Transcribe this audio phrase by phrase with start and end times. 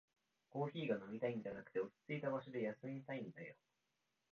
[0.49, 3.53] コーヒーが飲みたいんじゃなくて、落ちついた場所で休みたいんだよ